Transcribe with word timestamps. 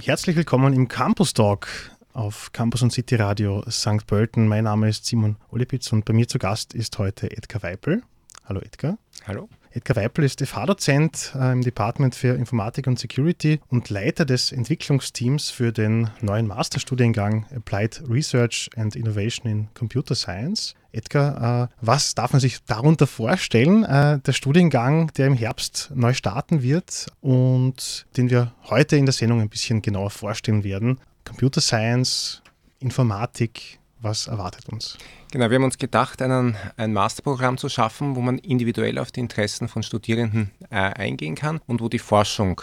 Herzlich 0.00 0.36
willkommen 0.36 0.74
im 0.74 0.86
Campus 0.86 1.34
Talk 1.34 1.68
auf 2.12 2.52
Campus 2.52 2.82
und 2.82 2.92
City 2.92 3.16
Radio 3.16 3.64
St. 3.68 4.06
Pölten. 4.06 4.46
Mein 4.46 4.64
Name 4.64 4.88
ist 4.88 5.04
Simon 5.04 5.36
Olipitz 5.50 5.92
und 5.92 6.04
bei 6.04 6.12
mir 6.12 6.28
zu 6.28 6.38
Gast 6.38 6.72
ist 6.72 6.96
heute 6.98 7.30
Edgar 7.30 7.64
Weipel. 7.64 8.02
Hallo 8.46 8.60
Edgar. 8.60 8.96
Hallo. 9.26 9.48
Edgar 9.78 9.94
Weipel 9.94 10.24
ist 10.24 10.44
FH-Dozent 10.44 11.34
äh, 11.36 11.52
im 11.52 11.62
Department 11.62 12.16
für 12.16 12.34
Informatik 12.34 12.88
und 12.88 12.98
Security 12.98 13.60
und 13.68 13.90
Leiter 13.90 14.24
des 14.24 14.50
Entwicklungsteams 14.50 15.50
für 15.50 15.70
den 15.70 16.10
neuen 16.20 16.48
Masterstudiengang 16.48 17.46
Applied 17.54 18.02
Research 18.10 18.70
and 18.74 18.96
Innovation 18.96 19.48
in 19.48 19.68
Computer 19.74 20.16
Science. 20.16 20.74
Edgar, 20.90 21.62
äh, 21.62 21.68
was 21.80 22.16
darf 22.16 22.32
man 22.32 22.40
sich 22.40 22.58
darunter 22.64 23.06
vorstellen? 23.06 23.84
Äh, 23.84 24.18
der 24.18 24.32
Studiengang, 24.32 25.12
der 25.12 25.28
im 25.28 25.34
Herbst 25.34 25.92
neu 25.94 26.12
starten 26.12 26.60
wird 26.60 27.06
und 27.20 28.06
den 28.16 28.30
wir 28.30 28.52
heute 28.64 28.96
in 28.96 29.06
der 29.06 29.12
Sendung 29.12 29.40
ein 29.40 29.48
bisschen 29.48 29.80
genauer 29.80 30.10
vorstellen 30.10 30.64
werden. 30.64 30.98
Computer 31.24 31.60
Science, 31.60 32.42
Informatik, 32.80 33.78
was 34.00 34.26
erwartet 34.26 34.68
uns? 34.68 34.96
Genau, 35.30 35.50
wir 35.50 35.56
haben 35.56 35.64
uns 35.64 35.78
gedacht, 35.78 36.22
einen, 36.22 36.56
ein 36.76 36.92
Masterprogramm 36.92 37.58
zu 37.58 37.68
schaffen, 37.68 38.16
wo 38.16 38.20
man 38.20 38.38
individuell 38.38 38.98
auf 38.98 39.12
die 39.12 39.20
Interessen 39.20 39.68
von 39.68 39.82
Studierenden 39.82 40.50
äh, 40.70 40.76
eingehen 40.76 41.34
kann 41.34 41.60
und 41.66 41.80
wo 41.80 41.88
die 41.88 41.98
Forschung 41.98 42.62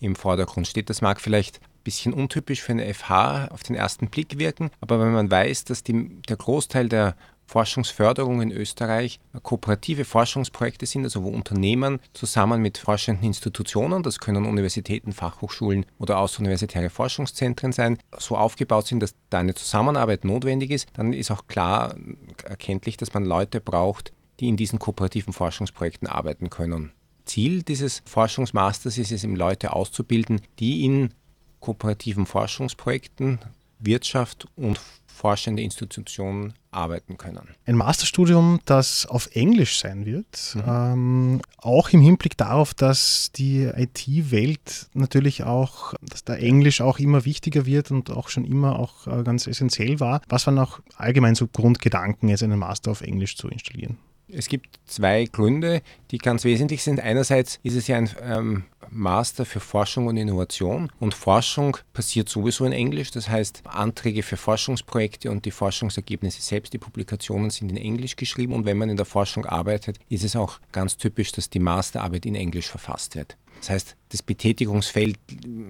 im 0.00 0.14
Vordergrund 0.14 0.68
steht. 0.68 0.90
Das 0.90 1.00
mag 1.02 1.20
vielleicht 1.20 1.60
ein 1.60 1.82
bisschen 1.84 2.12
untypisch 2.12 2.62
für 2.62 2.72
eine 2.72 2.92
FH 2.92 3.48
auf 3.48 3.62
den 3.62 3.74
ersten 3.74 4.08
Blick 4.08 4.38
wirken, 4.38 4.70
aber 4.80 5.00
wenn 5.00 5.12
man 5.12 5.30
weiß, 5.30 5.64
dass 5.64 5.82
die, 5.82 6.20
der 6.28 6.36
Großteil 6.36 6.88
der 6.88 7.16
Forschungsförderung 7.54 8.42
in 8.42 8.50
Österreich 8.50 9.20
kooperative 9.44 10.04
Forschungsprojekte 10.04 10.86
sind, 10.86 11.04
also 11.04 11.22
wo 11.22 11.28
Unternehmen 11.28 12.00
zusammen 12.12 12.60
mit 12.60 12.78
forschenden 12.78 13.26
Institutionen, 13.26 14.02
das 14.02 14.18
können 14.18 14.44
Universitäten, 14.44 15.12
Fachhochschulen 15.12 15.86
oder 16.00 16.18
außeruniversitäre 16.18 16.90
Forschungszentren 16.90 17.70
sein, 17.70 17.98
so 18.18 18.36
aufgebaut 18.36 18.88
sind, 18.88 18.98
dass 19.04 19.14
da 19.30 19.38
eine 19.38 19.54
Zusammenarbeit 19.54 20.24
notwendig 20.24 20.72
ist, 20.72 20.88
dann 20.94 21.12
ist 21.12 21.30
auch 21.30 21.46
klar 21.46 21.94
erkenntlich, 22.42 22.96
dass 22.96 23.14
man 23.14 23.24
Leute 23.24 23.60
braucht, 23.60 24.12
die 24.40 24.48
in 24.48 24.56
diesen 24.56 24.80
kooperativen 24.80 25.32
Forschungsprojekten 25.32 26.08
arbeiten 26.08 26.50
können. 26.50 26.90
Ziel 27.24 27.62
dieses 27.62 28.02
Forschungsmasters 28.04 28.98
ist 28.98 29.12
es, 29.12 29.22
eben 29.22 29.36
Leute 29.36 29.74
auszubilden, 29.74 30.40
die 30.58 30.84
in 30.84 31.14
kooperativen 31.60 32.26
Forschungsprojekten 32.26 33.38
Wirtschaft 33.78 34.48
und 34.56 34.80
forschende 35.14 35.62
Institutionen 35.62 36.54
arbeiten 36.70 37.16
können. 37.16 37.48
Ein 37.66 37.76
Masterstudium, 37.76 38.60
das 38.64 39.06
auf 39.06 39.28
Englisch 39.34 39.78
sein 39.78 40.04
wird, 40.04 40.56
mhm. 40.56 40.62
ähm, 40.66 41.42
auch 41.58 41.90
im 41.90 42.00
Hinblick 42.00 42.36
darauf, 42.36 42.74
dass 42.74 43.30
die 43.32 43.62
IT-Welt 43.62 44.88
natürlich 44.92 45.44
auch, 45.44 45.94
dass 46.02 46.24
da 46.24 46.34
Englisch 46.34 46.80
auch 46.80 46.98
immer 46.98 47.24
wichtiger 47.24 47.64
wird 47.64 47.90
und 47.90 48.10
auch 48.10 48.28
schon 48.28 48.44
immer 48.44 48.78
auch 48.78 49.06
äh, 49.06 49.22
ganz 49.22 49.46
essentiell 49.46 50.00
war. 50.00 50.20
Was 50.28 50.46
waren 50.46 50.58
auch 50.58 50.80
allgemein 50.96 51.36
so 51.36 51.46
Grundgedanken, 51.46 52.28
jetzt 52.28 52.42
einen 52.42 52.58
Master 52.58 52.90
auf 52.90 53.00
Englisch 53.00 53.36
zu 53.36 53.48
installieren? 53.48 53.98
Es 54.36 54.48
gibt 54.48 54.80
zwei 54.86 55.24
Gründe, 55.24 55.82
die 56.10 56.18
ganz 56.18 56.44
wesentlich 56.44 56.82
sind. 56.82 57.00
Einerseits 57.00 57.60
ist 57.62 57.76
es 57.76 57.86
ja 57.86 57.96
ein 57.96 58.10
ähm, 58.22 58.64
Master 58.90 59.44
für 59.44 59.60
Forschung 59.60 60.06
und 60.06 60.16
Innovation 60.16 60.90
und 61.00 61.14
Forschung 61.14 61.76
passiert 61.92 62.28
sowieso 62.28 62.64
in 62.64 62.72
Englisch. 62.72 63.10
Das 63.10 63.28
heißt, 63.28 63.62
Anträge 63.66 64.22
für 64.22 64.36
Forschungsprojekte 64.36 65.30
und 65.30 65.44
die 65.44 65.50
Forschungsergebnisse 65.50 66.42
selbst, 66.42 66.72
die 66.72 66.78
Publikationen 66.78 67.50
sind 67.50 67.70
in 67.70 67.76
Englisch 67.76 68.16
geschrieben 68.16 68.52
und 68.52 68.66
wenn 68.66 68.78
man 68.78 68.90
in 68.90 68.96
der 68.96 69.06
Forschung 69.06 69.46
arbeitet, 69.46 69.98
ist 70.08 70.24
es 70.24 70.36
auch 70.36 70.60
ganz 70.72 70.96
typisch, 70.96 71.32
dass 71.32 71.50
die 71.50 71.60
Masterarbeit 71.60 72.26
in 72.26 72.34
Englisch 72.34 72.68
verfasst 72.68 73.16
wird. 73.16 73.36
Das 73.64 73.70
heißt, 73.70 73.96
das 74.10 74.22
Betätigungsfeld 74.22 75.18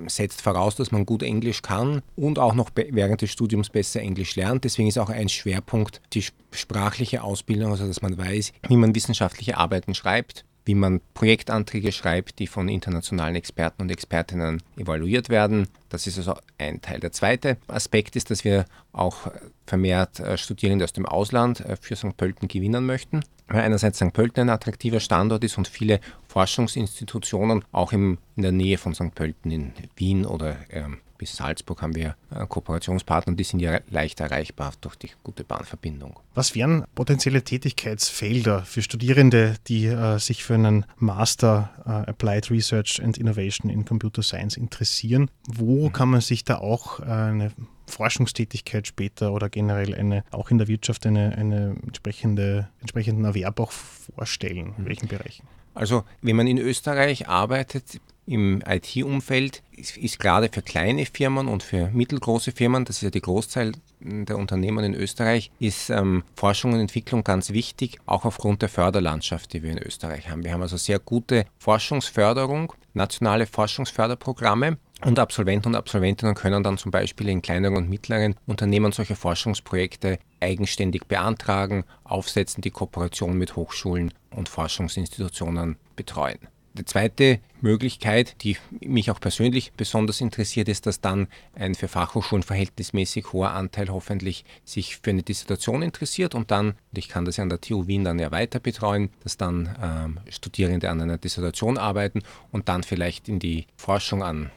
setzt 0.09 0.42
voraus, 0.42 0.75
dass 0.75 0.91
man 0.91 1.06
gut 1.06 1.23
Englisch 1.23 1.62
kann 1.62 2.03
und 2.17 2.41
auch 2.41 2.55
noch 2.55 2.70
während 2.75 3.23
des 3.23 3.31
Studiums 3.31 3.70
besser 3.70 4.00
Englisch 4.00 4.34
lernt. 4.34 4.64
Deswegen 4.64 4.89
ist 4.89 4.98
auch 4.98 5.11
ein 5.11 5.28
Schwerpunkt 5.28 6.00
die 6.12 6.25
sprachliche 6.50 7.22
Ausbildung, 7.22 7.70
also 7.70 7.87
dass 7.87 8.03
man 8.03 8.19
weiß, 8.19 8.53
wie 8.67 8.77
man 8.77 8.97
wissenschaftliche 8.97 9.59
Arbeiten 9.59 9.94
schreibt, 9.94 10.44
wie 10.64 10.75
man 10.75 11.00
Projektanträge 11.12 11.92
schreibt, 11.92 12.38
die 12.38 12.47
von 12.47 12.69
internationalen 12.69 13.36
Experten 13.36 13.82
und 13.82 13.91
Expertinnen 13.91 14.62
evaluiert 14.76 15.28
werden. 15.28 15.69
Das 15.88 16.06
ist 16.06 16.19
also 16.19 16.36
ein 16.58 16.80
Teil. 16.80 17.00
Der 17.00 17.12
zweite 17.12 17.58
Aspekt 17.69 18.16
ist, 18.16 18.30
dass 18.30 18.44
wir 18.44 18.64
auch 18.92 19.30
vermehrt 19.66 20.20
äh, 20.20 20.38
Studierende 20.38 20.84
aus 20.84 20.92
dem 20.92 21.06
Ausland 21.06 21.60
äh, 21.60 21.76
für 21.76 21.97
St. 21.97 22.16
Pölten 22.16 22.48
gewinnen 22.48 22.86
möchten. 22.86 23.20
Weil 23.48 23.60
einerseits 23.60 23.98
St. 23.98 24.12
Pölten 24.12 24.42
ein 24.42 24.50
attraktiver 24.50 25.00
Standort 25.00 25.44
ist 25.44 25.58
und 25.58 25.69
viele 25.69 26.00
Forschungsinstitutionen 26.28 27.64
auch 27.72 27.92
im, 27.92 28.19
in 28.36 28.42
der 28.42 28.53
Nähe 28.53 28.78
von 28.78 28.94
St. 28.94 29.14
Pölten 29.14 29.50
in 29.50 29.72
Wien 29.97 30.24
oder 30.24 30.56
ähm, 30.70 30.98
bis 31.19 31.36
Salzburg 31.36 31.82
haben 31.82 31.94
wir 31.94 32.16
äh, 32.30 32.47
Kooperationspartner, 32.47 33.34
die 33.34 33.44
sind 33.44 33.60
ja 33.60 33.80
leicht 33.91 34.20
erreichbar 34.20 34.72
durch 34.80 34.97
die 34.97 35.10
gute 35.22 35.44
Bahnverbindung. 35.44 36.19
Was 36.34 36.54
wären 36.54 36.84
potenzielle 36.94 37.42
Tätigkeitsfelder 37.42 38.62
für 38.62 38.82
Studierende, 38.82 39.56
die 39.69 39.86
äh, 39.86 40.19
sich 40.19 40.44
für 40.44 40.54
einen 40.54 40.84
Master 40.98 41.70
äh, 41.86 42.10
Applied 42.10 42.50
Research 42.50 43.00
and 43.03 43.19
Innovation 43.19 43.70
in 43.70 43.84
Computer 43.84 44.22
Science 44.22 44.56
interessieren? 44.56 45.30
Wo 45.47 45.88
mhm. 45.88 45.92
kann 45.92 46.10
man 46.10 46.20
sich 46.20 46.44
da 46.44 46.58
auch 46.58 47.00
äh, 47.00 47.04
eine 47.04 47.53
Forschungstätigkeit 47.86 48.86
später 48.86 49.32
oder 49.32 49.48
generell 49.48 49.94
eine, 49.94 50.24
auch 50.30 50.50
in 50.50 50.58
der 50.58 50.69
Wirtschaft 50.69 51.06
eine, 51.06 51.36
eine 51.36 51.76
entsprechende, 51.82 52.69
entsprechenden 52.80 53.24
Erwerb 53.24 53.60
auch 53.60 53.72
vorstellen? 53.72 54.74
In 54.76 54.84
mhm. 54.84 54.88
welchen 54.88 55.08
Bereichen? 55.08 55.47
Also 55.74 56.04
wenn 56.22 56.36
man 56.36 56.47
in 56.47 56.58
Österreich 56.58 57.28
arbeitet, 57.28 58.00
im 58.26 58.62
IT-Umfeld 58.66 59.62
ist, 59.72 59.96
ist, 59.96 60.18
gerade 60.18 60.48
für 60.52 60.62
kleine 60.62 61.06
Firmen 61.06 61.48
und 61.48 61.62
für 61.62 61.90
mittelgroße 61.92 62.52
Firmen, 62.52 62.84
das 62.84 62.96
ist 62.96 63.02
ja 63.02 63.10
die 63.10 63.20
Großteil 63.20 63.72
der 64.00 64.38
Unternehmen 64.38 64.84
in 64.84 64.94
Österreich, 64.94 65.50
ist 65.58 65.90
ähm, 65.90 66.24
Forschung 66.34 66.72
und 66.72 66.80
Entwicklung 66.80 67.24
ganz 67.24 67.50
wichtig, 67.50 67.98
auch 68.06 68.24
aufgrund 68.24 68.62
der 68.62 68.68
Förderlandschaft, 68.68 69.52
die 69.52 69.62
wir 69.62 69.72
in 69.72 69.78
Österreich 69.78 70.30
haben. 70.30 70.44
Wir 70.44 70.52
haben 70.52 70.62
also 70.62 70.76
sehr 70.76 70.98
gute 70.98 71.46
Forschungsförderung, 71.58 72.72
nationale 72.92 73.46
Forschungsförderprogramme 73.46 74.78
und 75.04 75.18
Absolventen 75.18 75.68
und 75.68 75.74
Absolventinnen 75.74 76.34
können 76.34 76.62
dann 76.62 76.78
zum 76.78 76.91
Beispiel 76.91 77.28
in 77.28 77.42
kleineren 77.42 77.76
und 77.76 77.91
mittleren 77.91 78.36
Unternehmen 78.46 78.92
solche 78.92 79.16
Forschungsprojekte 79.16 80.18
eigenständig 80.41 81.06
beantragen, 81.06 81.84
aufsetzen, 82.04 82.62
die 82.62 82.70
Kooperation 82.70 83.36
mit 83.36 83.56
Hochschulen 83.56 84.14
und 84.30 84.48
Forschungsinstitutionen 84.48 85.76
betreuen. 85.96 86.38
Die 86.76 86.84
zweite 86.84 87.38
Möglichkeit, 87.60 88.42
die 88.42 88.56
mich 88.80 89.08
auch 89.12 89.20
persönlich 89.20 89.72
besonders 89.74 90.20
interessiert, 90.20 90.68
ist, 90.68 90.86
dass 90.86 91.00
dann 91.00 91.28
ein 91.54 91.76
für 91.76 91.86
Fachhochschulen 91.86 92.42
verhältnismäßig 92.42 93.32
hoher 93.32 93.52
Anteil 93.52 93.90
hoffentlich 93.90 94.44
sich 94.64 94.96
für 94.96 95.10
eine 95.10 95.22
Dissertation 95.22 95.82
interessiert 95.82 96.34
und 96.34 96.50
dann, 96.50 96.70
und 96.70 96.98
ich 96.98 97.08
kann 97.08 97.24
das 97.24 97.36
ja 97.36 97.42
an 97.44 97.48
der 97.48 97.60
TU 97.60 97.86
Wien 97.86 98.02
dann 98.02 98.18
ja 98.18 98.32
weiter 98.32 98.58
betreuen, 98.58 99.10
dass 99.22 99.36
dann 99.36 99.72
ähm, 99.80 100.18
Studierende 100.28 100.90
an 100.90 101.00
einer 101.00 101.16
Dissertation 101.16 101.78
arbeiten 101.78 102.22
und 102.50 102.68
dann 102.68 102.82
vielleicht 102.82 103.28
in 103.28 103.38
die 103.38 103.68
Forschung 103.76 104.24
an 104.24 104.50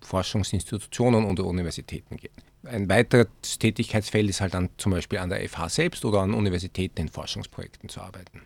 Forschungsinstitutionen 0.00 1.24
oder 1.24 1.44
Universitäten 1.44 2.18
gehen. 2.18 2.34
Ein 2.62 2.88
weiteres 2.88 3.26
Tätigkeitsfeld 3.58 4.30
ist 4.30 4.40
halt 4.40 4.54
dann 4.54 4.68
zum 4.78 4.92
Beispiel 4.92 5.18
an 5.18 5.28
der 5.28 5.46
FH 5.48 5.70
selbst 5.70 6.04
oder 6.04 6.20
an 6.20 6.34
Universitäten 6.34 7.00
in 7.00 7.08
Forschungsprojekten 7.08 7.88
zu 7.88 8.00
arbeiten. 8.00 8.42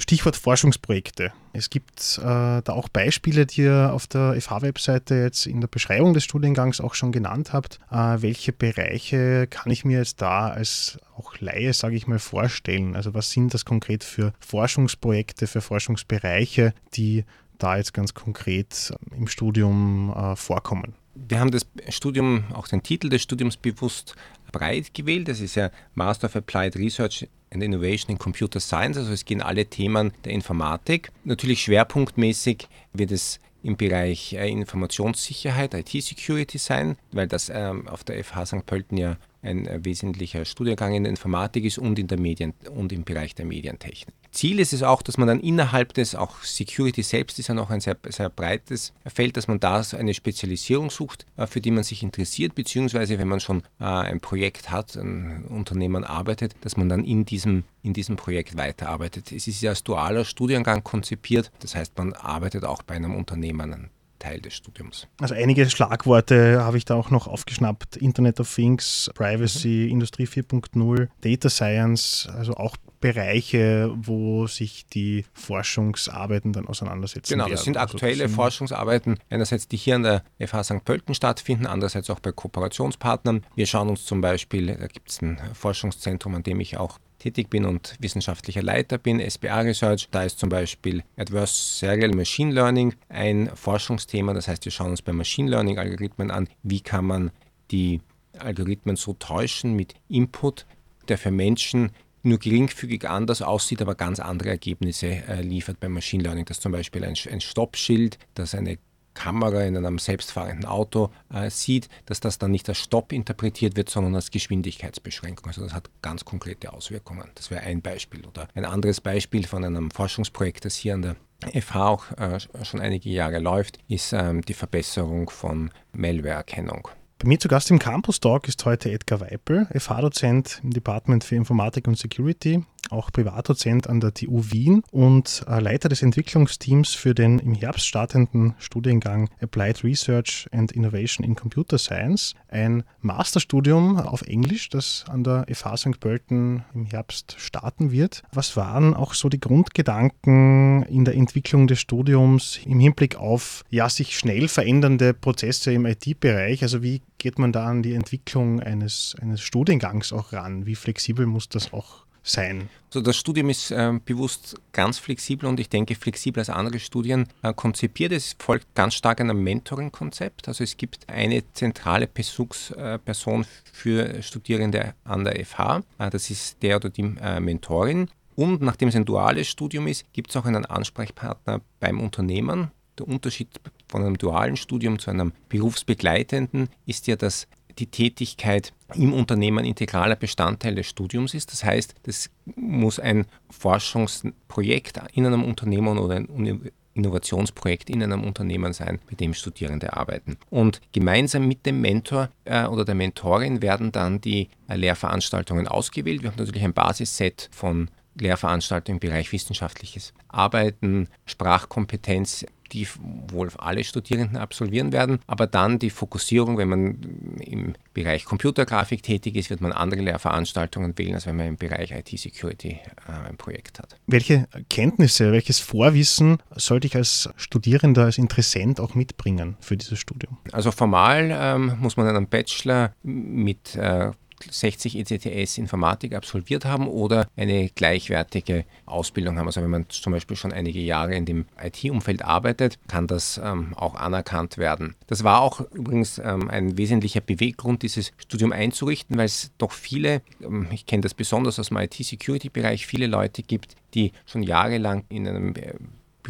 Stichwort 0.00 0.36
Forschungsprojekte. 0.36 1.32
Es 1.52 1.70
gibt 1.70 2.18
äh, 2.18 2.22
da 2.22 2.62
auch 2.68 2.88
Beispiele, 2.88 3.46
die 3.46 3.62
ihr 3.62 3.92
auf 3.92 4.06
der 4.06 4.40
FH-Webseite 4.40 5.14
jetzt 5.16 5.46
in 5.46 5.60
der 5.60 5.68
Beschreibung 5.68 6.14
des 6.14 6.24
Studiengangs 6.24 6.80
auch 6.80 6.94
schon 6.94 7.12
genannt 7.12 7.52
habt. 7.52 7.78
Äh, 7.90 8.22
welche 8.22 8.52
Bereiche 8.52 9.46
kann 9.46 9.70
ich 9.70 9.84
mir 9.84 9.98
jetzt 9.98 10.22
da 10.22 10.48
als 10.48 10.98
auch 11.16 11.38
Laie, 11.38 11.72
sage 11.72 11.96
ich 11.96 12.06
mal, 12.06 12.18
vorstellen? 12.18 12.96
Also 12.96 13.14
was 13.14 13.30
sind 13.30 13.54
das 13.54 13.64
konkret 13.64 14.04
für 14.04 14.32
Forschungsprojekte, 14.40 15.46
für 15.46 15.60
Forschungsbereiche, 15.60 16.72
die 16.94 17.24
da 17.58 17.76
jetzt 17.76 17.92
ganz 17.92 18.14
konkret 18.14 18.92
im 19.16 19.28
Studium 19.28 20.12
äh, 20.16 20.36
vorkommen? 20.36 20.94
Wir 21.14 21.40
haben 21.40 21.50
das 21.50 21.66
Studium, 21.88 22.44
auch 22.54 22.68
den 22.68 22.82
Titel 22.82 23.08
des 23.08 23.22
Studiums 23.22 23.56
bewusst 23.56 24.14
breit 24.52 24.94
gewählt. 24.94 25.28
Das 25.28 25.40
ist 25.40 25.54
ja 25.54 25.70
Master 25.94 26.26
of 26.26 26.36
Applied 26.36 26.76
Research 26.76 27.28
and 27.52 27.62
Innovation 27.62 28.10
in 28.10 28.18
Computer 28.18 28.60
Science, 28.60 28.96
also 28.96 29.12
es 29.12 29.24
gehen 29.24 29.42
alle 29.42 29.66
Themen 29.66 30.12
der 30.24 30.32
Informatik. 30.32 31.10
Natürlich 31.24 31.62
schwerpunktmäßig 31.62 32.68
wird 32.92 33.10
es 33.10 33.40
im 33.62 33.76
Bereich 33.76 34.32
äh, 34.32 34.48
Informationssicherheit, 34.48 35.74
IT-Security 35.74 36.58
sein, 36.58 36.96
weil 37.12 37.26
das 37.26 37.50
ähm, 37.52 37.88
auf 37.88 38.04
der 38.04 38.22
FH 38.24 38.46
St. 38.46 38.66
Pölten 38.66 38.96
ja 38.96 39.16
ein 39.42 39.66
äh, 39.66 39.80
wesentlicher 39.82 40.44
Studiengang 40.44 40.94
in 40.94 41.04
der 41.04 41.10
Informatik 41.10 41.64
ist 41.64 41.78
und 41.78 41.98
in 41.98 42.06
der 42.06 42.18
Medien 42.18 42.54
und 42.74 42.92
im 42.92 43.04
Bereich 43.04 43.34
der 43.34 43.46
Medientechnik. 43.46 44.14
Ziel 44.32 44.60
ist 44.60 44.72
es 44.72 44.82
auch, 44.82 45.02
dass 45.02 45.18
man 45.18 45.26
dann 45.26 45.40
innerhalb 45.40 45.92
des, 45.94 46.14
auch 46.14 46.42
Security 46.42 47.02
selbst 47.02 47.38
ist 47.38 47.48
ja 47.48 47.54
noch 47.54 47.70
ein 47.70 47.80
sehr, 47.80 47.96
sehr 48.08 48.28
breites 48.28 48.92
Feld, 49.06 49.36
dass 49.36 49.48
man 49.48 49.58
da 49.58 49.82
eine 49.96 50.14
Spezialisierung 50.14 50.90
sucht, 50.90 51.26
äh, 51.36 51.46
für 51.46 51.60
die 51.60 51.70
man 51.70 51.84
sich 51.84 52.02
interessiert, 52.02 52.54
beziehungsweise 52.54 53.18
wenn 53.18 53.28
man 53.28 53.40
schon 53.40 53.62
äh, 53.80 53.84
ein 53.84 54.20
Projekt 54.20 54.70
hat, 54.70 54.96
ein 54.96 55.44
Unternehmen 55.48 56.04
arbeitet, 56.04 56.54
dass 56.60 56.76
man 56.76 56.88
dann 56.88 57.04
in 57.04 57.24
diesem, 57.24 57.64
in 57.82 57.92
diesem 57.92 58.16
Projekt 58.16 58.56
weiterarbeitet. 58.56 59.32
Es 59.32 59.48
ist 59.48 59.62
ja 59.62 59.70
als 59.70 59.82
dualer 59.82 60.24
Studiengang 60.24 60.84
konzipiert, 60.84 61.50
das 61.60 61.74
heißt, 61.74 61.96
man 61.98 62.12
arbeitet 62.12 62.64
auch 62.64 62.82
bei 62.82 62.94
einem 62.94 63.14
Unternehmen 63.14 63.90
Teil 64.20 64.40
des 64.40 64.54
Studiums. 64.54 65.08
Also 65.20 65.34
einige 65.34 65.68
Schlagworte 65.68 66.62
habe 66.62 66.76
ich 66.76 66.84
da 66.84 66.94
auch 66.94 67.10
noch 67.10 67.26
aufgeschnappt. 67.26 67.96
Internet 67.96 68.38
of 68.38 68.54
Things, 68.54 69.10
Privacy, 69.14 69.86
mhm. 69.86 69.94
Industrie 69.94 70.26
4.0, 70.26 71.08
Data 71.22 71.50
Science, 71.50 72.28
also 72.32 72.54
auch 72.54 72.76
Bereiche, 73.00 73.90
wo 73.96 74.46
sich 74.46 74.86
die 74.86 75.24
Forschungsarbeiten 75.32 76.52
dann 76.52 76.68
auseinandersetzen. 76.68 77.32
Genau, 77.32 77.48
das 77.48 77.64
sind 77.64 77.78
also 77.78 77.94
aktuelle 77.94 78.24
also 78.24 78.34
Forschungsarbeiten, 78.34 79.18
einerseits 79.30 79.66
die 79.68 79.78
hier 79.78 79.96
an 79.96 80.02
der 80.02 80.22
FH 80.38 80.64
St. 80.64 80.84
Pölten 80.84 81.14
stattfinden, 81.14 81.66
andererseits 81.66 82.10
auch 82.10 82.20
bei 82.20 82.30
Kooperationspartnern. 82.30 83.44
Wir 83.54 83.66
schauen 83.66 83.88
uns 83.88 84.04
zum 84.04 84.20
Beispiel, 84.20 84.66
da 84.66 84.86
gibt 84.86 85.10
es 85.10 85.22
ein 85.22 85.40
Forschungszentrum, 85.54 86.34
an 86.34 86.42
dem 86.42 86.60
ich 86.60 86.76
auch 86.76 86.98
tätig 87.20 87.48
bin 87.50 87.64
und 87.64 87.94
wissenschaftlicher 88.00 88.62
Leiter 88.62 88.98
bin, 88.98 89.20
SBA 89.20 89.60
Research. 89.60 90.08
Da 90.10 90.24
ist 90.24 90.40
zum 90.40 90.48
Beispiel 90.48 91.04
Adversarial 91.16 92.10
Machine 92.10 92.52
Learning 92.52 92.94
ein 93.08 93.50
Forschungsthema. 93.54 94.34
Das 94.34 94.48
heißt, 94.48 94.64
wir 94.64 94.72
schauen 94.72 94.90
uns 94.90 95.02
bei 95.02 95.12
Machine 95.12 95.48
Learning 95.48 95.78
Algorithmen 95.78 96.32
an, 96.32 96.48
wie 96.64 96.80
kann 96.80 97.04
man 97.04 97.30
die 97.70 98.00
Algorithmen 98.38 98.96
so 98.96 99.12
täuschen 99.12 99.74
mit 99.74 99.94
Input, 100.08 100.66
der 101.08 101.18
für 101.18 101.30
Menschen 101.30 101.92
nur 102.22 102.38
geringfügig 102.38 103.08
anders 103.08 103.40
aussieht, 103.42 103.80
aber 103.80 103.94
ganz 103.94 104.20
andere 104.20 104.50
Ergebnisse 104.50 105.06
äh, 105.06 105.40
liefert 105.42 105.80
beim 105.80 105.92
Machine 105.92 106.22
Learning. 106.22 106.44
Das 106.44 106.58
ist 106.58 106.62
zum 106.62 106.72
Beispiel 106.72 107.04
ein, 107.04 107.14
ein 107.30 107.40
Stoppschild, 107.40 108.18
das 108.34 108.54
eine 108.54 108.78
Kamera 109.20 109.64
in 109.64 109.76
einem 109.76 109.98
selbstfahrenden 109.98 110.64
Auto 110.64 111.10
äh, 111.30 111.50
sieht, 111.50 111.90
dass 112.06 112.20
das 112.20 112.38
dann 112.38 112.52
nicht 112.52 112.66
als 112.70 112.78
Stopp 112.78 113.12
interpretiert 113.12 113.76
wird, 113.76 113.90
sondern 113.90 114.14
als 114.14 114.30
Geschwindigkeitsbeschränkung. 114.30 115.46
Also 115.46 115.62
das 115.62 115.74
hat 115.74 115.90
ganz 116.00 116.24
konkrete 116.24 116.72
Auswirkungen. 116.72 117.28
Das 117.34 117.50
wäre 117.50 117.60
ein 117.60 117.82
Beispiel. 117.82 118.26
Oder 118.26 118.48
ein 118.54 118.64
anderes 118.64 119.02
Beispiel 119.02 119.46
von 119.46 119.62
einem 119.62 119.90
Forschungsprojekt, 119.90 120.64
das 120.64 120.74
hier 120.74 120.94
an 120.94 121.02
der 121.02 121.16
FH 121.62 121.88
auch 121.88 122.10
äh, 122.12 122.38
schon 122.64 122.80
einige 122.80 123.10
Jahre 123.10 123.40
läuft, 123.40 123.78
ist 123.88 124.14
ähm, 124.14 124.40
die 124.40 124.54
Verbesserung 124.54 125.28
von 125.28 125.70
Malware-Erkennung. 125.92 126.88
Bei 127.18 127.28
mir 127.28 127.38
zu 127.38 127.48
Gast 127.48 127.70
im 127.70 127.78
Campus 127.78 128.20
Talk 128.20 128.48
ist 128.48 128.64
heute 128.64 128.90
Edgar 128.90 129.20
Weipel, 129.20 129.66
FH-Dozent 129.78 130.60
im 130.62 130.70
Department 130.70 131.24
für 131.24 131.36
Informatik 131.36 131.86
und 131.86 131.98
Security 131.98 132.64
auch 132.92 133.10
Privatdozent 133.12 133.88
an 133.88 134.00
der 134.00 134.14
TU 134.14 134.42
Wien 134.50 134.82
und 134.90 135.44
äh, 135.48 135.60
Leiter 135.60 135.88
des 135.88 136.02
Entwicklungsteams 136.02 136.94
für 136.94 137.14
den 137.14 137.38
im 137.38 137.54
Herbst 137.54 137.86
startenden 137.86 138.54
Studiengang 138.58 139.28
Applied 139.40 139.84
Research 139.84 140.48
and 140.52 140.72
Innovation 140.72 141.24
in 141.24 141.34
Computer 141.34 141.78
Science, 141.78 142.34
ein 142.48 142.82
Masterstudium 143.00 143.98
auf 143.98 144.22
Englisch, 144.22 144.68
das 144.68 145.04
an 145.08 145.24
der 145.24 145.46
FH 145.52 145.76
St. 145.76 146.00
Pölten 146.00 146.64
im 146.74 146.86
Herbst 146.86 147.36
starten 147.38 147.90
wird. 147.90 148.22
Was 148.32 148.56
waren 148.56 148.94
auch 148.94 149.14
so 149.14 149.28
die 149.28 149.40
Grundgedanken 149.40 150.82
in 150.84 151.04
der 151.04 151.14
Entwicklung 151.14 151.66
des 151.66 151.80
Studiums 151.80 152.60
im 152.64 152.80
Hinblick 152.80 153.16
auf 153.16 153.64
ja, 153.70 153.88
sich 153.88 154.18
schnell 154.18 154.48
verändernde 154.48 155.14
Prozesse 155.14 155.72
im 155.72 155.86
IT-Bereich? 155.86 156.62
Also 156.62 156.82
wie 156.82 157.02
geht 157.18 157.38
man 157.38 157.52
da 157.52 157.66
an 157.66 157.82
die 157.82 157.94
Entwicklung 157.94 158.60
eines, 158.60 159.16
eines 159.20 159.40
Studiengangs 159.40 160.12
auch 160.12 160.32
ran? 160.32 160.66
Wie 160.66 160.74
flexibel 160.74 161.26
muss 161.26 161.48
das 161.48 161.72
auch 161.72 162.04
sein? 162.22 162.68
Also 162.88 163.02
das 163.02 163.16
Studium 163.16 163.50
ist 163.50 163.70
äh, 163.70 163.92
bewusst 164.04 164.56
ganz 164.72 164.98
flexibel 164.98 165.48
und 165.48 165.60
ich 165.60 165.68
denke 165.68 165.94
flexibler 165.94 166.40
als 166.40 166.50
andere 166.50 166.80
Studien 166.80 167.28
äh, 167.42 167.54
konzipiert. 167.54 168.12
Es 168.12 168.34
folgt 168.38 168.74
ganz 168.74 168.94
stark 168.94 169.20
einem 169.20 169.42
Mentoring-Konzept. 169.42 170.48
Also 170.48 170.64
es 170.64 170.76
gibt 170.76 171.08
eine 171.08 171.44
zentrale 171.52 172.08
Besuchsperson 172.08 173.46
für 173.72 174.22
Studierende 174.22 174.94
an 175.04 175.24
der 175.24 175.44
FH. 175.44 175.82
Äh, 175.98 176.10
das 176.10 176.30
ist 176.30 176.62
der 176.62 176.76
oder 176.76 176.90
die 176.90 177.14
äh, 177.20 177.38
Mentorin. 177.38 178.08
Und 178.34 178.62
nachdem 178.62 178.88
es 178.88 178.96
ein 178.96 179.04
duales 179.04 179.48
Studium 179.48 179.86
ist, 179.86 180.10
gibt 180.12 180.30
es 180.30 180.36
auch 180.36 180.46
einen 180.46 180.64
Ansprechpartner 180.64 181.60
beim 181.78 182.00
Unternehmen. 182.00 182.70
Der 182.98 183.06
Unterschied 183.06 183.48
von 183.88 184.02
einem 184.02 184.18
dualen 184.18 184.56
Studium 184.56 184.98
zu 184.98 185.10
einem 185.10 185.32
berufsbegleitenden 185.48 186.68
ist 186.86 187.06
ja, 187.06 187.16
dass 187.16 187.46
die 187.78 187.86
Tätigkeit 187.86 188.72
im 188.94 189.12
Unternehmen 189.12 189.64
integraler 189.64 190.16
Bestandteil 190.16 190.74
des 190.74 190.86
Studiums 190.86 191.34
ist. 191.34 191.52
Das 191.52 191.64
heißt, 191.64 191.94
das 192.02 192.30
muss 192.56 192.98
ein 192.98 193.26
Forschungsprojekt 193.50 195.00
in 195.14 195.26
einem 195.26 195.44
Unternehmen 195.44 195.98
oder 195.98 196.16
ein 196.16 196.70
Innovationsprojekt 196.94 197.88
in 197.88 198.02
einem 198.02 198.24
Unternehmen 198.24 198.72
sein, 198.72 198.98
mit 199.08 199.20
dem 199.20 199.32
Studierende 199.34 199.96
arbeiten. 199.96 200.36
Und 200.50 200.80
gemeinsam 200.92 201.46
mit 201.46 201.64
dem 201.64 201.80
Mentor 201.80 202.30
äh, 202.44 202.66
oder 202.66 202.84
der 202.84 202.94
Mentorin 202.94 203.62
werden 203.62 203.92
dann 203.92 204.20
die 204.20 204.48
äh, 204.68 204.76
Lehrveranstaltungen 204.76 205.68
ausgewählt. 205.68 206.22
Wir 206.22 206.30
haben 206.30 206.38
natürlich 206.38 206.64
ein 206.64 206.72
Basisset 206.74 207.48
von 207.52 207.90
Lehrveranstaltungen 208.20 208.96
im 208.96 209.00
Bereich 209.00 209.32
wissenschaftliches 209.32 210.12
Arbeiten, 210.28 211.08
Sprachkompetenz, 211.26 212.46
die 212.72 212.86
wohl 213.32 213.50
alle 213.58 213.84
Studierenden 213.84 214.36
absolvieren 214.36 214.92
werden. 214.92 215.20
Aber 215.26 215.46
dann 215.46 215.78
die 215.78 215.90
Fokussierung, 215.90 216.56
wenn 216.58 216.68
man 216.68 217.38
im 217.40 217.74
Bereich 217.94 218.24
Computergrafik 218.24 219.02
tätig 219.02 219.36
ist, 219.36 219.50
wird 219.50 219.60
man 219.60 219.72
andere 219.72 220.00
Lehrveranstaltungen 220.02 220.96
wählen, 220.96 221.14
als 221.14 221.26
wenn 221.26 221.36
man 221.36 221.48
im 221.48 221.56
Bereich 221.56 221.90
IT-Security 221.90 222.78
äh, 223.08 223.28
ein 223.28 223.36
Projekt 223.36 223.78
hat. 223.78 223.96
Welche 224.06 224.46
Kenntnisse, 224.68 225.32
welches 225.32 225.58
Vorwissen 225.58 226.38
sollte 226.54 226.86
ich 226.86 226.96
als 226.96 227.28
Studierender, 227.36 228.04
als 228.04 228.18
Interessent 228.18 228.80
auch 228.80 228.94
mitbringen 228.94 229.56
für 229.60 229.76
dieses 229.76 229.98
Studium? 229.98 230.38
Also 230.52 230.70
formal 230.70 231.30
ähm, 231.32 231.76
muss 231.80 231.96
man 231.96 232.06
einen 232.06 232.28
Bachelor 232.28 232.94
mit 233.02 233.74
äh, 233.76 234.12
60 234.48 234.96
ECTS 234.96 235.58
Informatik 235.58 236.14
absolviert 236.14 236.64
haben 236.64 236.88
oder 236.88 237.28
eine 237.36 237.68
gleichwertige 237.68 238.64
Ausbildung 238.86 239.38
haben. 239.38 239.46
Also 239.46 239.62
wenn 239.62 239.70
man 239.70 239.88
zum 239.88 240.12
Beispiel 240.12 240.36
schon 240.36 240.52
einige 240.52 240.80
Jahre 240.80 241.14
in 241.14 241.24
dem 241.24 241.46
IT-Umfeld 241.62 242.24
arbeitet, 242.24 242.78
kann 242.88 243.06
das 243.06 243.40
ähm, 243.42 243.74
auch 243.76 243.94
anerkannt 243.94 244.58
werden. 244.58 244.94
Das 245.06 245.24
war 245.24 245.40
auch 245.40 245.60
übrigens 245.72 246.18
ähm, 246.18 246.48
ein 246.50 246.76
wesentlicher 246.78 247.20
Beweggrund, 247.20 247.82
dieses 247.82 248.12
Studium 248.18 248.52
einzurichten, 248.52 249.16
weil 249.16 249.26
es 249.26 249.50
doch 249.58 249.72
viele, 249.72 250.22
ähm, 250.42 250.68
ich 250.70 250.86
kenne 250.86 251.02
das 251.02 251.14
besonders 251.14 251.58
aus 251.58 251.68
dem 251.68 251.78
IT-Security-Bereich, 251.78 252.86
viele 252.86 253.06
Leute 253.06 253.42
gibt, 253.42 253.76
die 253.94 254.12
schon 254.26 254.42
jahrelang 254.42 255.04
in 255.08 255.26
einem 255.26 255.54
äh, 255.54 255.74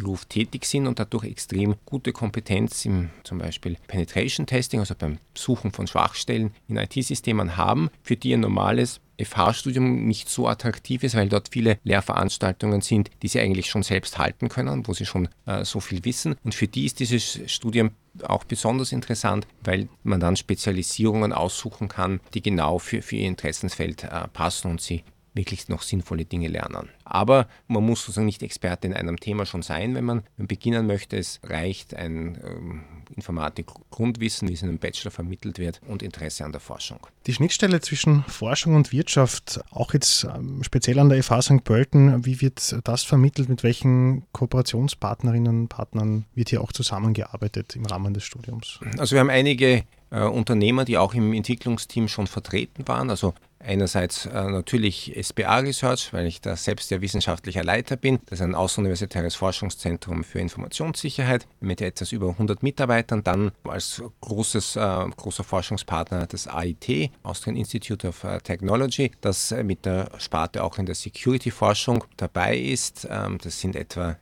Beruf 0.01 0.25
tätig 0.25 0.65
sind 0.65 0.87
und 0.87 0.99
dadurch 0.99 1.25
extrem 1.25 1.75
gute 1.85 2.11
Kompetenz 2.11 2.85
im 2.85 3.09
zum 3.23 3.37
Beispiel 3.37 3.77
Penetration 3.87 4.45
Testing, 4.45 4.79
also 4.79 4.95
beim 4.97 5.17
Suchen 5.35 5.71
von 5.71 5.87
Schwachstellen 5.87 6.53
in 6.67 6.77
IT-Systemen 6.77 7.57
haben, 7.57 7.89
für 8.03 8.15
die 8.15 8.33
ein 8.33 8.41
normales 8.41 8.99
FH-Studium 9.23 10.05
nicht 10.05 10.29
so 10.29 10.47
attraktiv 10.47 11.03
ist, 11.03 11.15
weil 11.15 11.29
dort 11.29 11.49
viele 11.49 11.77
Lehrveranstaltungen 11.83 12.81
sind, 12.81 13.11
die 13.21 13.27
sie 13.27 13.39
eigentlich 13.39 13.69
schon 13.69 13.83
selbst 13.83 14.17
halten 14.17 14.49
können, 14.49 14.87
wo 14.87 14.93
sie 14.93 15.05
schon 15.05 15.29
äh, 15.45 15.63
so 15.63 15.79
viel 15.79 16.03
wissen. 16.05 16.35
Und 16.43 16.55
für 16.55 16.67
die 16.67 16.85
ist 16.85 16.99
dieses 16.99 17.39
Studium 17.45 17.91
auch 18.23 18.43
besonders 18.43 18.91
interessant, 18.91 19.47
weil 19.63 19.87
man 20.03 20.19
dann 20.19 20.35
Spezialisierungen 20.35 21.33
aussuchen 21.33 21.87
kann, 21.87 22.19
die 22.33 22.41
genau 22.41 22.79
für, 22.79 23.01
für 23.01 23.17
ihr 23.17 23.27
Interessensfeld 23.27 24.03
äh, 24.03 24.27
passen 24.29 24.71
und 24.71 24.81
sie 24.81 25.03
wirklich 25.33 25.69
noch 25.69 25.81
sinnvolle 25.81 26.25
Dinge 26.25 26.47
lernen. 26.47 26.89
Aber 27.05 27.47
man 27.67 27.85
muss 27.85 28.01
sozusagen 28.01 28.25
nicht 28.25 28.43
Experte 28.43 28.87
in 28.87 28.93
einem 28.93 29.17
Thema 29.17 29.45
schon 29.45 29.61
sein, 29.61 29.95
wenn 29.95 30.03
man 30.03 30.23
beginnen 30.37 30.87
möchte. 30.87 31.17
Es 31.17 31.39
reicht 31.43 31.93
ein 31.93 32.37
ähm, 32.43 32.83
Informatik-Grundwissen, 33.15 34.49
wie 34.49 34.53
es 34.53 34.61
in 34.61 34.69
einem 34.69 34.77
Bachelor 34.77 35.11
vermittelt 35.11 35.57
wird, 35.57 35.81
und 35.87 36.03
Interesse 36.03 36.43
an 36.45 36.51
der 36.51 36.61
Forschung. 36.61 36.99
Die 37.27 37.33
Schnittstelle 37.33 37.79
zwischen 37.81 38.23
Forschung 38.23 38.75
und 38.75 38.91
Wirtschaft, 38.91 39.61
auch 39.71 39.93
jetzt 39.93 40.25
ähm, 40.25 40.63
speziell 40.63 40.99
an 40.99 41.09
der 41.09 41.23
FH 41.23 41.41
St. 41.41 41.63
Pölten, 41.63 42.25
wie 42.25 42.41
wird 42.41 42.79
das 42.83 43.03
vermittelt? 43.03 43.49
Mit 43.49 43.63
welchen 43.63 44.23
Kooperationspartnerinnen 44.33 45.61
und 45.61 45.67
Partnern 45.69 46.25
wird 46.35 46.49
hier 46.49 46.61
auch 46.61 46.71
zusammengearbeitet 46.71 47.75
im 47.75 47.85
Rahmen 47.85 48.13
des 48.13 48.23
Studiums? 48.23 48.79
Also 48.97 49.15
wir 49.15 49.21
haben 49.21 49.29
einige 49.29 49.83
äh, 50.11 50.23
Unternehmer, 50.23 50.85
die 50.85 50.97
auch 50.97 51.13
im 51.13 51.33
Entwicklungsteam 51.33 52.07
schon 52.07 52.27
vertreten 52.27 52.87
waren. 52.87 53.09
Also 53.09 53.33
einerseits 53.65 54.25
äh, 54.25 54.29
natürlich 54.29 55.13
SBA 55.21 55.57
Research, 55.59 56.13
weil 56.13 56.25
ich 56.25 56.41
da 56.41 56.55
selbst 56.55 56.91
ja 56.91 57.01
wissenschaftlicher 57.01 57.63
Leiter 57.63 57.95
bin. 57.95 58.19
Das 58.27 58.39
ist 58.39 58.43
ein 58.43 58.55
außeruniversitäres 58.55 59.35
Forschungszentrum 59.35 60.23
für 60.23 60.39
Informationssicherheit 60.39 61.47
mit 61.59 61.81
etwas 61.81 62.11
über 62.11 62.29
100 62.29 62.63
Mitarbeitern. 62.63 63.23
Dann 63.23 63.51
als 63.63 64.01
großes, 64.21 64.75
äh, 64.75 65.05
großer 65.15 65.43
Forschungspartner 65.43 66.27
das 66.27 66.47
AIT, 66.47 67.11
Austrian 67.23 67.55
Institute 67.55 68.07
of 68.07 68.23
äh, 68.23 68.39
Technology, 68.39 69.11
das 69.21 69.53
mit 69.63 69.85
der 69.85 70.09
Sparte 70.17 70.63
auch 70.63 70.77
in 70.77 70.85
der 70.85 70.95
Security-Forschung 70.95 72.03
dabei 72.17 72.57
ist. 72.57 73.07
Ähm, 73.09 73.37
das 73.41 73.59
sind 73.59 73.75
etwa 73.75 74.17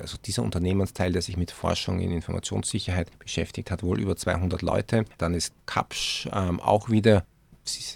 also 0.00 0.16
dieser 0.24 0.42
Unternehmensteil, 0.42 1.12
der 1.12 1.22
sich 1.22 1.36
mit 1.36 1.50
Forschung 1.50 2.00
in 2.00 2.10
Informationssicherheit 2.10 3.16
beschäftigt 3.18 3.70
hat, 3.70 3.82
wohl 3.82 4.00
über 4.00 4.16
200 4.16 4.62
Leute. 4.62 5.04
Dann 5.18 5.34
ist 5.34 5.52
Kapsch 5.66 6.28
ähm, 6.32 6.60
auch 6.60 6.90
wieder 6.90 7.24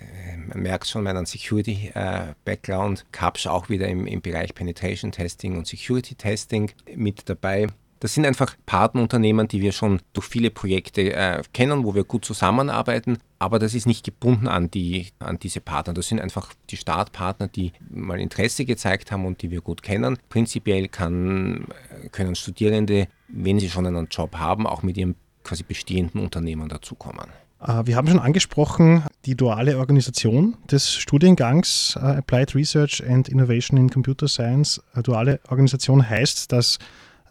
äh, 0.01 0.37
man 0.37 0.63
merkt 0.63 0.87
schon 0.89 1.05
meinen 1.05 1.27
Security-Background, 1.27 3.01
äh, 3.01 3.05
Kapsch 3.13 3.47
auch 3.47 3.69
wieder 3.69 3.89
im, 3.89 4.07
im 4.07 4.21
Bereich 4.21 4.55
Penetration 4.55 5.13
Testing 5.13 5.57
und 5.57 5.67
Security 5.67 6.15
Testing 6.15 6.71
mit 6.95 7.29
dabei. 7.29 7.69
Das 8.01 8.15
sind 8.15 8.25
einfach 8.25 8.57
Partnerunternehmen, 8.65 9.47
die 9.47 9.61
wir 9.61 9.73
schon 9.73 10.01
durch 10.15 10.27
viele 10.27 10.51
Projekte 10.51 11.13
äh, 11.13 11.43
kennen, 11.53 11.85
wo 11.85 11.95
wir 11.95 12.05
gut 12.05 12.25
zusammenarbeiten. 12.25 13.19
Aber 13.39 13.59
das 13.59 13.75
ist 13.75 13.87
nicht 13.87 14.05
gebunden 14.05 14.49
an, 14.49 14.71
die, 14.71 15.09
an 15.19 15.39
diese 15.39 15.61
Partner. 15.61 15.93
Das 15.93 16.09
sind 16.09 16.19
einfach 16.19 16.55
die 16.71 16.79
Startpartner, 16.79 17.49
die 17.49 17.73
mal 17.91 18.19
Interesse 18.19 18.65
gezeigt 18.65 19.13
haben 19.13 19.27
und 19.27 19.43
die 19.43 19.51
wir 19.51 19.61
gut 19.61 19.83
kennen. 19.83 20.19
Prinzipiell 20.31 20.89
kann, 20.89 21.67
können 22.11 22.35
Studierende, 22.35 23.07
wenn 23.29 23.61
sie 23.61 23.69
schon 23.69 23.87
einen 23.87 24.09
Job 24.11 24.37
haben, 24.37 24.67
auch 24.67 24.83
mit 24.83 24.97
ihrem 24.97 25.15
quasi 25.45 25.63
bestehenden 25.63 26.23
Unternehmen 26.23 26.71
dazukommen. 26.71 27.27
Äh, 27.61 27.87
wir 27.87 27.97
haben 27.97 28.09
schon 28.09 28.19
angesprochen, 28.19 29.05
die 29.25 29.37
duale 29.37 29.79
Organisation 29.79 30.57
des 30.71 30.95
Studiengangs 30.95 31.97
äh, 31.97 32.19
Applied 32.19 32.55
Research 32.55 33.03
and 33.07 33.29
Innovation 33.29 33.79
in 33.79 33.91
Computer 33.91 34.29
Science. 34.29 34.83
Duale 35.03 35.41
Organisation 35.49 36.09
heißt, 36.09 36.53
dass 36.53 36.79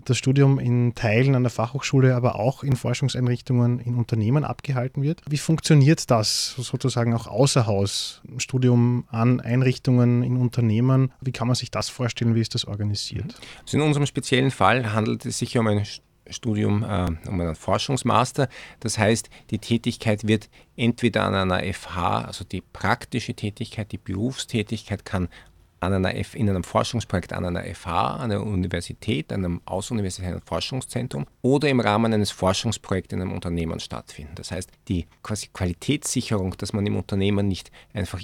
das 0.06 0.18
Studium 0.18 0.60
in 0.60 0.96
Teilen 0.96 1.36
an 1.36 1.44
der 1.44 1.50
Fachhochschule, 1.50 2.16
aber 2.16 2.36
auch 2.36 2.64
in 2.64 2.76
Forschungseinrichtungen 2.76 3.80
in 3.80 3.96
Unternehmen 3.96 4.44
abgehalten 4.44 5.04
wird. 5.04 5.22
Wie 5.30 5.38
funktioniert 5.38 6.10
das 6.10 6.56
sozusagen 6.58 7.14
auch 7.14 7.28
außer 7.28 7.68
Haus? 7.68 8.22
Studium 8.38 9.06
an 9.10 9.40
Einrichtungen 9.40 10.24
in 10.24 10.38
Unternehmen. 10.38 11.12
Wie 11.22 11.32
kann 11.32 11.48
man 11.48 11.56
sich 11.56 11.70
das 11.70 11.90
vorstellen? 11.90 12.36
Wie 12.36 12.42
ist 12.42 12.56
das 12.56 12.66
organisiert? 12.66 13.36
Also 13.62 13.78
in 13.78 13.84
unserem 13.84 14.06
speziellen 14.06 14.52
Fall 14.52 14.94
handelt 14.94 15.26
es 15.26 15.40
sich 15.40 15.58
um 15.58 15.68
ein 15.68 15.86
Studium, 16.32 16.84
äh, 16.84 17.08
um 17.28 17.42
einen 17.42 17.56
Forschungsmaster. 17.56 18.50
Das 18.80 18.98
heißt, 18.98 19.30
die 19.50 19.60
Tätigkeit 19.60 20.28
wird 20.28 20.50
entweder 20.76 21.24
an 21.24 21.36
einer 21.36 21.62
FH, 21.74 22.22
also 22.22 22.44
die 22.44 22.62
praktische 22.62 23.34
Tätigkeit, 23.34 23.92
die 23.92 23.98
Berufstätigkeit 23.98 25.06
kann 25.06 25.30
an 25.80 25.94
einer 25.94 26.16
F, 26.16 26.36
in 26.36 26.50
einem 26.50 26.64
Forschungsprojekt 26.64 27.34
an 27.34 27.46
einer 27.46 27.64
FH, 27.64 28.16
an 28.16 28.32
einer 28.32 28.44
Universität, 28.44 29.32
einem 29.32 29.62
außeruniversitären 29.66 30.42
Forschungszentrum 30.42 31.26
oder 31.42 31.70
im 31.70 31.80
Rahmen 31.80 32.14
eines 32.14 32.32
Forschungsprojekts 32.32 33.14
in 33.14 33.22
einem 33.22 33.32
Unternehmen 33.32 33.80
stattfinden. 33.80 34.36
Das 34.36 34.52
heißt, 34.52 34.70
die 34.88 35.08
quasi 35.24 35.48
Qualitätssicherung, 35.54 36.56
dass 36.58 36.74
man 36.74 36.86
im 36.86 36.98
Unternehmen 36.98 37.48
nicht 37.48 37.72
einfach 37.94 38.22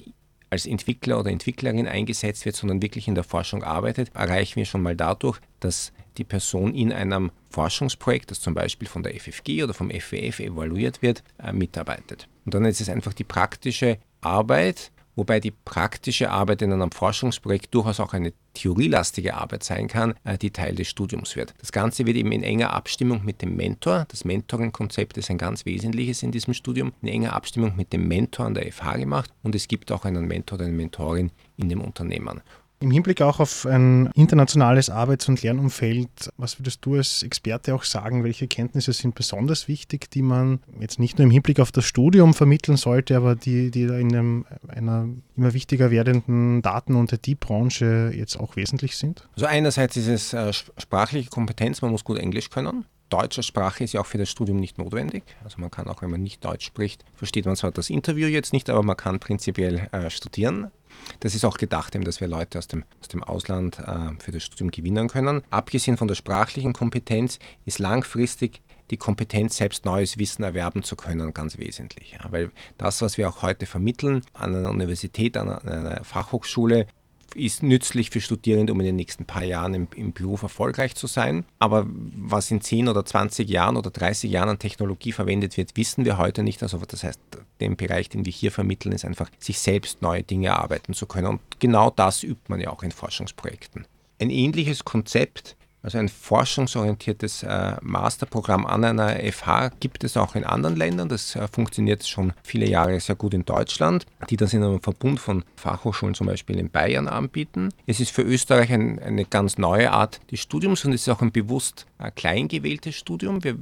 als 0.50 0.66
Entwickler 0.66 1.20
oder 1.20 1.32
Entwicklerin 1.32 1.88
eingesetzt 1.88 2.46
wird, 2.46 2.56
sondern 2.56 2.82
wirklich 2.82 3.08
in 3.08 3.16
der 3.16 3.24
Forschung 3.24 3.64
arbeitet, 3.64 4.12
erreichen 4.14 4.58
wir 4.58 4.66
schon 4.66 4.82
mal 4.82 4.96
dadurch, 4.96 5.40
dass 5.60 5.92
die 6.18 6.24
Person 6.24 6.74
in 6.74 6.92
einem 6.92 7.32
Forschungsprojekt, 7.50 8.32
das 8.32 8.42
zum 8.42 8.54
Beispiel 8.54 8.88
von 8.88 9.04
der 9.04 9.14
FFG 9.16 9.64
oder 9.64 9.74
vom 9.74 9.90
FWF 9.90 10.40
evaluiert 10.40 11.02
wird, 11.02 11.24
äh, 11.44 11.54
mitarbeitet. 11.54 12.28
Und 12.46 12.54
dann 12.54 12.66
ist 12.66 12.82
es 12.82 12.90
einfach 12.90 13.14
die 13.14 13.24
praktische 13.24 13.98
Arbeit, 14.22 14.92
wobei 15.16 15.40
die 15.40 15.52
praktische 15.52 16.30
Arbeit 16.30 16.62
in 16.62 16.72
einem 16.72 16.92
Forschungsprojekt 16.92 17.74
durchaus 17.74 18.00
auch 18.00 18.14
eine 18.14 18.34
theorielastige 18.54 19.36
Arbeit 19.36 19.64
sein 19.64 19.88
kann, 19.88 20.16
äh, 20.24 20.38
die 20.38 20.52
Teil 20.52 20.76
des 20.76 20.88
Studiums 20.88 21.36
wird. 21.36 21.54
Das 21.60 21.72
Ganze 21.72 22.06
wird 22.06 22.18
eben 22.18 22.32
in 22.32 22.44
enger 22.44 22.74
Abstimmung 22.74 23.24
mit 23.24 23.42
dem 23.42 23.56
Mentor, 23.56 24.06
das 24.10 24.26
Mentoring-Konzept 24.26 25.18
ist 25.18 25.30
ein 25.30 25.38
ganz 25.38 25.66
wesentliches 25.66 26.24
in 26.24 26.32
diesem 26.32 26.54
Studium, 26.54 26.94
in 27.02 27.10
enger 27.10 27.34
Abstimmung 27.34 27.76
mit 27.76 27.94
dem 27.94 28.08
Mentor 28.08 28.46
an 28.46 28.54
der 28.54 28.72
FH 28.72 28.98
gemacht 28.98 29.32
und 29.44 29.56
es 29.56 29.68
gibt 29.68 29.92
auch 29.92 30.06
einen 30.06 30.26
Mentor 30.26 30.58
oder 30.58 30.66
eine 30.66 30.76
Mentorin 30.76 31.32
in 31.58 31.70
dem 31.70 31.82
Unternehmen. 31.82 32.42
Im 32.86 32.92
Hinblick 32.92 33.20
auch 33.24 33.40
auf 33.40 33.66
ein 33.66 34.12
internationales 34.14 34.92
Arbeits- 34.92 35.28
und 35.28 35.42
Lernumfeld, 35.42 36.30
was 36.38 36.60
würdest 36.60 36.86
du 36.86 36.94
als 36.94 37.24
Experte 37.24 37.74
auch 37.74 37.84
sagen, 37.84 38.24
welche 38.24 38.48
Kenntnisse 38.48 38.94
sind 38.94 39.16
besonders 39.16 39.68
wichtig, 39.68 40.12
die 40.12 40.22
man 40.22 40.60
jetzt 40.80 41.00
nicht 41.00 41.18
nur 41.18 41.26
im 41.26 41.32
Hinblick 41.32 41.60
auf 41.60 41.72
das 41.72 41.86
Studium 41.86 42.36
vermitteln 42.36 42.78
sollte, 42.78 43.18
aber 43.18 43.34
die, 43.34 43.72
die 43.72 43.86
in 43.86 44.16
einem, 44.16 44.46
einer 44.68 45.10
immer 45.36 45.54
wichtiger 45.56 45.90
werdenden 45.90 46.62
Daten- 46.62 46.94
und 46.94 47.12
IT-Branche 47.12 48.12
jetzt 48.16 48.40
auch 48.40 48.56
wesentlich 48.56 48.98
sind? 48.98 49.28
Also 49.34 49.48
einerseits 49.48 49.98
ist 49.98 50.08
es 50.08 50.34
äh, 50.34 50.54
sprachliche 50.54 51.32
Kompetenz, 51.32 51.82
man 51.82 51.90
muss 51.90 52.04
gut 52.04 52.20
Englisch 52.20 52.52
können. 52.52 52.86
Deutsche 53.10 53.42
Sprache 53.42 53.84
ist 53.84 53.94
ja 53.94 54.02
auch 54.02 54.06
für 54.06 54.20
das 54.20 54.30
Studium 54.30 54.60
nicht 54.60 54.78
notwendig. 54.78 55.24
Also 55.44 55.60
man 55.60 55.72
kann 55.72 55.88
auch, 55.88 56.04
wenn 56.04 56.12
man 56.12 56.22
nicht 56.22 56.46
Deutsch 56.46 56.66
spricht, 56.66 57.04
versteht 57.16 57.48
man 57.48 57.56
zwar 57.56 57.72
das 57.72 57.90
Interview 57.90 58.28
jetzt 58.28 58.54
nicht, 58.54 58.70
aber 58.70 58.84
man 58.84 58.98
kann 58.98 59.20
prinzipiell 59.20 59.88
äh, 59.92 60.12
studieren. 60.12 60.72
Das 61.20 61.36
ist 61.36 61.46
auch 61.46 61.58
gedacht, 61.58 61.96
dass 61.96 62.22
wir 62.22 62.28
Leute 62.28 62.58
aus 62.58 62.68
dem, 62.68 62.84
aus 63.02 63.08
dem 63.08 63.24
Ausland 63.24 63.80
äh, 63.80 64.10
für 64.20 64.32
das 64.32 64.44
Studium 64.44 64.72
gewinnen 64.72 65.08
können. 65.08 65.42
Abgesehen 65.50 65.98
von 65.98 66.08
der 66.08 66.16
sprachlichen 66.16 66.74
Kompetenz 66.74 67.40
ist 67.66 67.80
langfristig 67.80 68.62
die 68.92 68.98
Kompetenz, 68.98 69.58
selbst 69.58 69.86
neues 69.86 70.18
Wissen 70.20 70.44
erwerben 70.44 70.84
zu 70.84 70.96
können, 70.96 71.34
ganz 71.34 71.58
wesentlich. 71.58 72.12
Ja, 72.12 72.32
weil 72.32 72.52
das, 72.78 73.02
was 73.02 73.18
wir 73.18 73.28
auch 73.30 73.42
heute 73.42 73.66
vermitteln 73.66 74.22
an 74.34 74.56
einer 74.56 74.70
Universität, 74.70 75.38
an 75.38 75.50
einer 75.50 76.04
Fachhochschule, 76.04 76.88
ist 77.36 77.64
nützlich 77.64 78.10
für 78.10 78.22
Studierende, 78.22 78.74
um 78.74 78.80
in 78.80 78.86
den 78.86 78.96
nächsten 78.96 79.26
paar 79.26 79.44
Jahren 79.44 79.74
im, 79.74 79.88
im, 79.96 80.14
Beruf 80.14 80.42
erfolgreich 80.42 80.96
zu 80.96 81.08
sein. 81.08 81.46
Aber 81.60 81.86
was 81.88 82.50
in 82.50 82.62
10 82.62 82.88
oder 82.88 83.06
20 83.06 83.50
Jahren 83.50 83.78
oder 83.78 83.92
30 83.92 84.32
Jahren 84.32 84.50
an 84.50 84.60
Technologie 84.60 85.12
verwendet 85.12 85.58
wird, 85.58 85.76
wissen 85.76 86.06
wir 86.06 86.18
heute 86.18 86.44
nicht. 86.44 86.64
Also 86.64 86.82
das 86.88 87.04
heißt, 87.04 87.20
den 87.60 87.76
Bereich, 87.76 88.10
den 88.10 88.26
wir 88.26 88.32
hier 88.32 88.52
vermitteln, 88.52 88.94
ist 88.94 89.06
einfach, 89.06 89.30
sich 89.38 89.60
selbst 89.60 90.02
neue 90.02 90.24
Dinge 90.24 90.48
erarbeiten 90.48 90.94
zu 90.94 91.06
können. 91.06 91.28
Und 91.28 91.42
genau 91.60 91.90
das 91.90 92.24
übt 92.24 92.44
man 92.48 92.60
ja 92.60 92.70
auch 92.70 92.84
in 92.84 92.92
Forschungsprojekten. 92.92 93.86
Ein 94.20 94.30
ähnliches 94.30 94.86
Konzept 94.86 95.58
also 95.86 96.00
ein 96.00 96.10
forschungsorientiertes 96.10 97.44
äh, 97.44 97.76
Masterprogramm 97.82 98.66
an 98.66 98.84
einer 98.84 99.18
FH 99.32 99.70
gibt 99.80 100.04
es 100.04 100.18
auch 100.18 100.34
in 100.36 100.44
anderen 100.44 100.76
Ländern. 100.76 101.10
Das 101.10 101.36
äh, 101.36 101.48
funktioniert 101.48 102.08
schon 102.08 102.34
viele 102.42 102.68
Jahre 102.68 103.00
sehr 103.00 103.16
gut 103.16 103.36
in 103.36 103.46
Deutschland, 103.46 104.08
die 104.32 104.36
das 104.36 104.54
in 104.54 104.64
einem 104.64 104.82
Verbund 104.82 105.20
von 105.20 105.44
Fachhochschulen 105.56 106.16
zum 106.16 106.26
Beispiel 106.26 106.58
in 106.58 106.72
Bayern 106.72 107.08
anbieten. 107.08 107.70
Es 107.86 108.00
ist 108.00 108.10
für 108.10 108.24
Österreich 108.24 108.74
ein, 108.74 108.98
eine 108.98 109.26
ganz 109.26 109.60
neue 109.60 109.92
Art 109.92 110.20
des 110.32 110.40
Studiums 110.40 110.84
und 110.86 110.94
es 110.94 111.04
ist 111.04 111.10
auch 111.10 111.22
ein 111.22 111.32
bewusst 111.32 111.86
äh, 112.00 112.10
klein 112.10 112.48
gewähltes 112.48 112.96
Studium. 112.96 113.44
Wir 113.44 113.56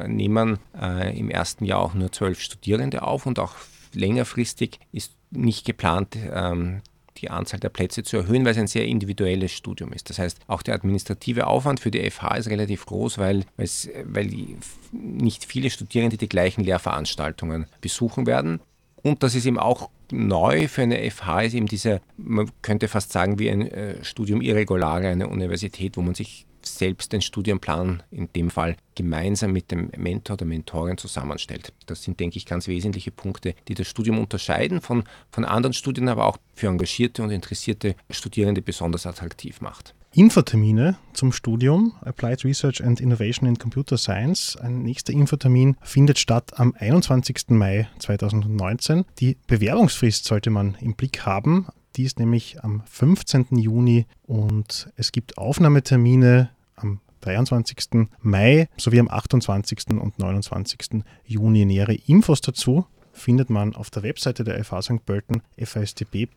äh, 0.00 0.08
nehmen 0.08 0.58
äh, 0.76 1.16
im 1.16 1.30
ersten 1.30 1.64
Jahr 1.64 1.78
auch 1.78 1.94
nur 1.94 2.10
zwölf 2.10 2.40
Studierende 2.40 3.02
auf 3.02 3.24
und 3.24 3.38
auch 3.38 3.54
längerfristig 3.94 4.80
ist 4.90 5.12
nicht 5.30 5.64
geplant, 5.64 6.16
ähm, 6.32 6.80
die 7.20 7.30
Anzahl 7.30 7.60
der 7.60 7.68
Plätze 7.68 8.02
zu 8.02 8.16
erhöhen, 8.16 8.44
weil 8.44 8.52
es 8.52 8.58
ein 8.58 8.66
sehr 8.66 8.86
individuelles 8.86 9.52
Studium 9.52 9.92
ist. 9.92 10.10
Das 10.10 10.18
heißt, 10.18 10.38
auch 10.46 10.62
der 10.62 10.74
administrative 10.74 11.46
Aufwand 11.46 11.80
für 11.80 11.90
die 11.90 12.10
FH 12.10 12.36
ist 12.36 12.48
relativ 12.48 12.86
groß, 12.86 13.18
weil, 13.18 13.44
weil 13.56 14.30
nicht 14.92 15.44
viele 15.44 15.70
Studierende 15.70 16.16
die 16.16 16.28
gleichen 16.28 16.64
Lehrveranstaltungen 16.64 17.66
besuchen 17.80 18.26
werden. 18.26 18.60
Und 19.02 19.22
das 19.22 19.34
ist 19.34 19.46
eben 19.46 19.58
auch 19.58 19.90
neu 20.10 20.68
für 20.68 20.82
eine 20.82 21.08
FH, 21.10 21.42
ist 21.42 21.54
eben 21.54 21.66
dieser, 21.66 22.00
man 22.16 22.50
könnte 22.62 22.88
fast 22.88 23.12
sagen, 23.12 23.38
wie 23.38 23.50
ein 23.50 23.70
äh, 23.70 24.02
Studium 24.04 24.40
Irregulare, 24.40 25.08
eine 25.08 25.28
Universität, 25.28 25.96
wo 25.96 26.02
man 26.02 26.14
sich 26.14 26.46
selbst 26.74 27.12
den 27.12 27.22
Studienplan 27.22 28.02
in 28.10 28.32
dem 28.32 28.50
Fall 28.50 28.76
gemeinsam 28.94 29.52
mit 29.52 29.70
dem 29.70 29.90
Mentor 29.96 30.34
oder 30.34 30.44
Mentorin 30.44 30.98
zusammenstellt. 30.98 31.72
Das 31.86 32.02
sind, 32.02 32.18
denke 32.20 32.36
ich, 32.36 32.46
ganz 32.46 32.68
wesentliche 32.68 33.10
Punkte, 33.10 33.54
die 33.68 33.74
das 33.74 33.86
Studium 33.86 34.18
unterscheiden 34.18 34.80
von, 34.80 35.04
von 35.30 35.44
anderen 35.44 35.72
Studien, 35.72 36.08
aber 36.08 36.26
auch 36.26 36.38
für 36.54 36.66
engagierte 36.66 37.22
und 37.22 37.30
interessierte 37.30 37.94
Studierende 38.10 38.62
besonders 38.62 39.06
attraktiv 39.06 39.60
macht. 39.60 39.94
Infotermine 40.12 40.96
zum 41.12 41.32
Studium 41.32 41.92
Applied 42.00 42.44
Research 42.44 42.82
and 42.82 43.00
Innovation 43.00 43.46
in 43.46 43.58
Computer 43.58 43.98
Science. 43.98 44.56
Ein 44.56 44.82
nächster 44.82 45.12
Infotermin 45.12 45.76
findet 45.82 46.18
statt 46.18 46.58
am 46.58 46.74
21. 46.76 47.50
Mai 47.50 47.88
2019. 47.98 49.04
Die 49.20 49.36
Bewerbungsfrist 49.46 50.24
sollte 50.24 50.50
man 50.50 50.76
im 50.80 50.94
Blick 50.94 51.26
haben. 51.26 51.66
Die 51.96 52.04
ist 52.04 52.18
nämlich 52.18 52.64
am 52.64 52.82
15. 52.86 53.46
Juni 53.58 54.06
und 54.22 54.88
es 54.96 55.12
gibt 55.12 55.36
Aufnahmetermine 55.36 56.50
23. 57.20 58.08
Mai 58.20 58.68
sowie 58.76 59.00
am 59.00 59.08
28. 59.08 59.98
und 60.00 60.18
29. 60.18 61.02
Juni. 61.24 61.64
Nähere 61.64 61.94
Infos 61.94 62.40
dazu 62.40 62.86
findet 63.12 63.50
man 63.50 63.74
auf 63.74 63.90
der 63.90 64.02
Webseite 64.02 64.44
der 64.44 64.62
FH 64.64 64.82
St. 64.82 65.04
Pölten 65.04 65.42
fastb.ac.at, 65.62 66.32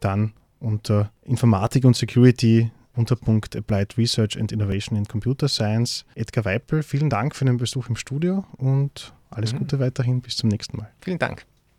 dann 0.00 0.32
unter 0.60 1.12
Informatik 1.22 1.84
und 1.84 1.96
Security 1.96 2.70
unter 2.98 3.16
Punkt 3.16 3.54
Applied 3.54 3.96
Research 3.96 4.38
and 4.38 4.50
Innovation 4.50 4.98
in 4.98 5.06
Computer 5.06 5.48
Science. 5.48 6.04
Edgar 6.16 6.44
Weipel, 6.44 6.82
vielen 6.82 7.08
Dank 7.08 7.34
für 7.36 7.44
den 7.44 7.56
Besuch 7.56 7.88
im 7.88 7.96
Studio 7.96 8.44
und 8.56 9.14
alles 9.30 9.52
mhm. 9.52 9.58
Gute 9.58 9.78
weiterhin. 9.78 10.20
Bis 10.20 10.36
zum 10.36 10.48
nächsten 10.48 10.76
Mal. 10.76 10.90
Vielen 11.00 11.18
Dank. 11.18 11.46